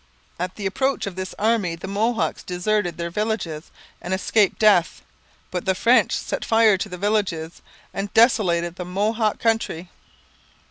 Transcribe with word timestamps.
At 0.39 0.55
the 0.55 0.65
approach 0.65 1.05
of 1.05 1.15
this 1.15 1.35
army 1.37 1.75
the 1.75 1.87
Mohawks 1.87 2.41
deserted 2.41 2.97
their 2.97 3.11
villages 3.11 3.69
and 4.01 4.15
escaped 4.15 4.57
death. 4.57 5.03
But 5.51 5.65
the 5.65 5.75
French 5.75 6.13
set 6.13 6.43
fire 6.43 6.75
to 6.75 6.89
the 6.89 6.97
villages 6.97 7.61
and 7.93 8.11
desolated 8.11 8.77
the 8.77 8.85
Mohawk 8.85 9.37
country. 9.37 9.91